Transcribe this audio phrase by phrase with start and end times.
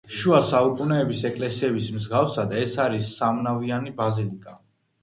[0.19, 4.61] შუა საუკუნეების ეკლესიების მსგავსად, ეს არის სამნავიანი ბაზილიკა.